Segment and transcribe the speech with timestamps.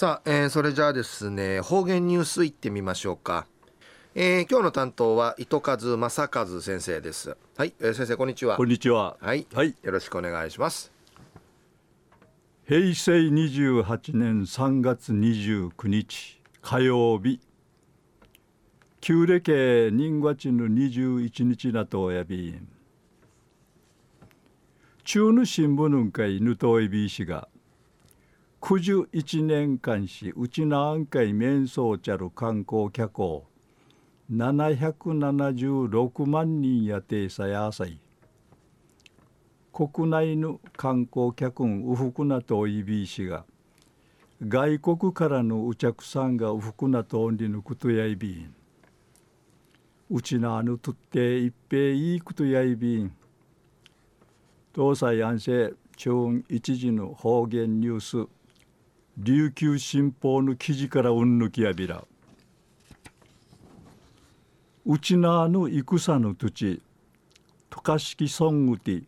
[0.00, 3.46] さあ、えー、それじゃあですね方言ニュースいってみましょうか、
[4.14, 7.36] えー、今日の担当は糸数正和先生です。
[7.54, 8.56] はい、えー、先生こんにちは。
[8.56, 9.18] こんにちは。
[9.20, 10.90] はい、はい、よろしくお願いします。
[12.66, 17.38] 平成28年3月29日火曜日。
[19.02, 19.52] 旧暦
[19.92, 22.58] 人月の21日なとおやび
[25.04, 27.48] 中の新聞会ぬといびいしが
[28.70, 33.46] 九十一年間しうちなあんかい面相ちゃる観光客を
[34.32, 37.98] 776万人やてさやさい
[39.72, 43.44] 国内の観光客んうふくなとおいびいしが
[44.40, 48.54] 外国からのお客さんがうふくなとんりぬことやいびん。
[50.10, 53.12] うちなあぬとっていっぺいいことやいびん。
[54.72, 58.39] 東西安政中一時の方言ニュース。
[59.18, 62.04] 琉球新報の記事からうんぬきやびら。
[64.86, 66.82] うちなの戦の土地
[67.68, 69.04] 渡嘉敷ソングティ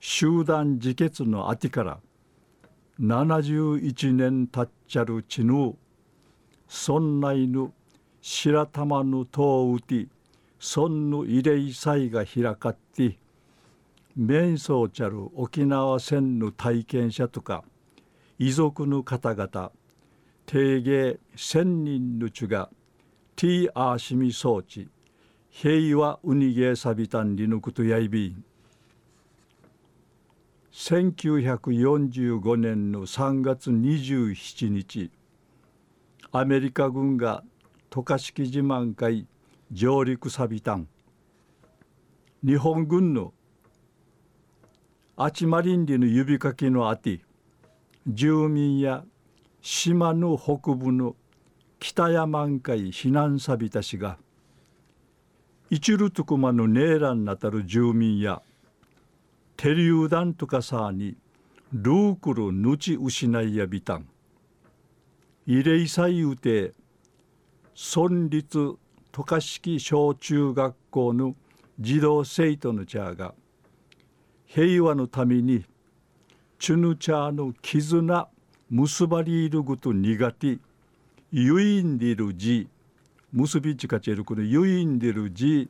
[0.00, 2.00] 集団自決のあてから
[3.00, 5.76] 71年たっちゃるちぬ
[6.68, 7.72] そんないぬ
[8.20, 10.08] 白玉のとうて
[10.58, 13.16] そんぬ慰霊祭が開かって
[14.16, 17.64] 面相ちゃる沖縄戦の体験者とか
[18.38, 19.72] 遺族の方々
[20.46, 22.70] 定芸千人のちが
[23.36, 24.88] ティーアーシミ装置
[25.50, 28.44] 平和ウニゲーサビタンリヌクトヤイビン
[30.72, 35.10] 1945年の3月27日
[36.32, 37.44] アメリカ軍が
[37.90, 39.26] 渡嘉敷自慢会
[39.70, 40.88] 上陸サビタン。
[42.42, 43.34] 日本軍の
[45.16, 47.20] アチマリンリの指かきのあて
[48.06, 49.04] 住民や
[49.60, 51.14] 島の北部の
[51.78, 54.18] 北山海避難さびたしが
[55.70, 58.42] 一ルトクマのネーランなたる住民や
[59.56, 61.16] テリューダンとかさに
[61.72, 64.06] ルークルぬち失いやびたん。
[65.46, 66.72] 慰霊祭うて
[67.74, 68.76] 村立
[69.12, 71.34] 渡嘉敷小中学校の
[71.80, 73.34] 児童生徒の茶が
[74.44, 75.64] 平和のために
[76.62, 78.28] チュヌチャーの絆
[78.70, 80.58] 結ばりいること苦手
[81.32, 82.68] ゆいんでる字
[83.32, 85.68] 結びちかちるこのゆいんでる字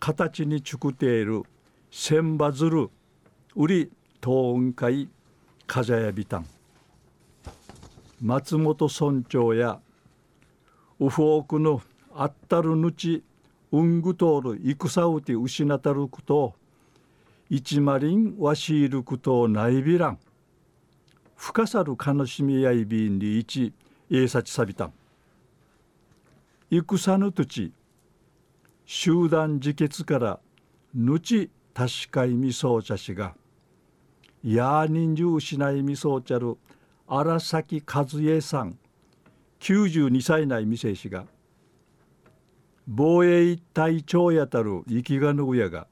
[0.00, 1.42] 形にちくている
[1.90, 2.88] 千羽鶴
[3.54, 3.92] 売り
[4.22, 5.10] 東雲会
[5.66, 6.46] かじゃやびたん。
[8.22, 9.78] 松本村長や
[11.00, 11.82] ウフォークの
[12.14, 13.22] あったるぬち
[13.72, 16.54] うんぐとおる戦うて失たること
[17.50, 20.18] 一マリンわしいることないびらん。
[21.36, 23.72] 深さる悲しみやいびんに一
[24.10, 24.92] えさちさびたん。
[26.70, 27.72] 戦の土地
[28.86, 30.40] 集団自決から
[30.94, 33.34] ぬち確かいみそうちゃしが
[34.42, 36.56] や人数失いみそうちゃる
[37.06, 38.78] 荒崎和恵さん
[39.60, 41.26] 92歳内未成しが
[42.86, 45.86] 防衛一体長やたる生きがの親が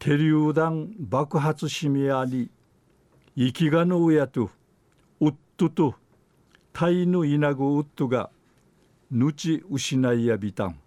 [0.00, 2.50] 手榴弾爆発しみあり
[3.36, 4.48] 生きがの親と
[5.20, 5.94] ウッドと
[6.72, 8.30] タイのイナゴウッドが
[9.10, 10.78] ぬち失いやびたん。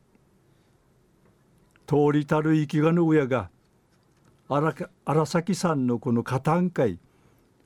[1.86, 3.52] 通りたる生きがの親が
[4.50, 6.98] 荒崎さんのこのカタン会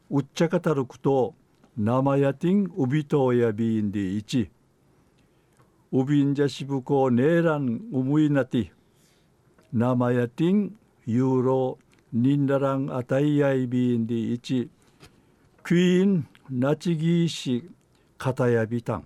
[0.09, 1.34] うっちゃかたるくと
[1.78, 4.50] 生やてんうびとやびんでいち
[5.94, 8.74] うびんじゃしぶこねえらんうむいなて
[9.72, 10.75] 生やてん
[11.09, 11.79] ユーロ
[12.12, 14.69] ニンダランアタイヤイビンディイチ
[15.63, 17.63] クイーンナチギーシ
[18.18, 19.06] カタヤビタン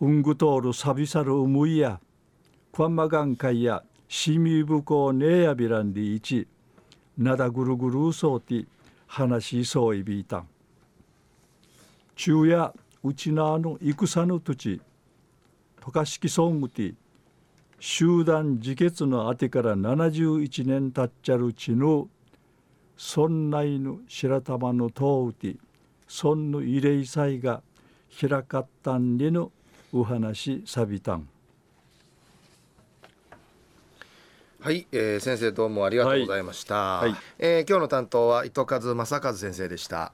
[0.00, 2.00] ウングトールサビサルウムイヤ
[2.72, 6.48] クワンマガンカイヤシミブコネヤビランディイチ
[7.16, 8.66] ナダグルグルソーティ
[9.06, 10.48] 話しそういびいたん
[12.16, 12.72] 昼夜
[13.04, 14.80] うちなの戦の土地
[15.80, 16.94] 渡嘉敷ソングティ
[17.78, 22.08] 集団自決のあてから71年たっちゃるちぬ
[22.96, 25.56] 村内の白玉のとうて
[26.08, 27.62] 村の慰霊祭が
[28.18, 29.52] 開かったんにの
[29.92, 31.28] お話さびたん。
[34.60, 37.10] はい、えー、先生どうもありがとうございました、はい。
[37.10, 40.12] はい、えー、今日の担当は糸数正和先生でした